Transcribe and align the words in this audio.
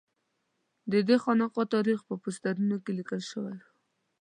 ددې 0.91 1.15
خانقا 1.23 1.63
تاریخ 1.75 1.99
په 2.07 2.13
پوسټرونو 2.21 2.77
کې 2.83 2.91
لیکل 2.99 3.21
شوی 3.31 3.55
و. 3.61 3.65